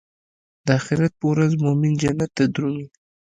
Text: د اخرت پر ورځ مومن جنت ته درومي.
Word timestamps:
د 0.65 0.67
اخرت 0.79 1.13
پر 1.19 1.25
ورځ 1.31 1.51
مومن 1.63 1.93
جنت 2.01 2.31
ته 2.37 2.43
درومي. 2.53 2.85